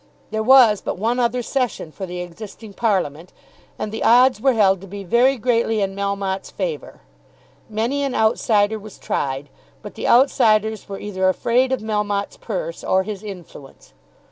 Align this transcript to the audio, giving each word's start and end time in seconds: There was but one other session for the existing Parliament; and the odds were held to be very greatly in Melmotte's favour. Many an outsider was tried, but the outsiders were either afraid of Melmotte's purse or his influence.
There 0.31 0.41
was 0.41 0.81
but 0.81 0.97
one 0.97 1.19
other 1.19 1.43
session 1.43 1.91
for 1.91 2.07
the 2.07 2.21
existing 2.21 2.73
Parliament; 2.73 3.31
and 3.77 3.91
the 3.91 4.03
odds 4.03 4.41
were 4.41 4.53
held 4.53 4.81
to 4.81 4.87
be 4.87 5.03
very 5.03 5.37
greatly 5.37 5.79
in 5.79 5.95
Melmotte's 5.95 6.49
favour. 6.49 7.01
Many 7.69 8.01
an 8.01 8.15
outsider 8.15 8.79
was 8.79 8.97
tried, 8.97 9.47
but 9.83 9.93
the 9.93 10.07
outsiders 10.07 10.89
were 10.89 10.99
either 10.99 11.29
afraid 11.29 11.71
of 11.71 11.81
Melmotte's 11.81 12.37
purse 12.37 12.83
or 12.83 13.03
his 13.03 13.21
influence. 13.21 13.93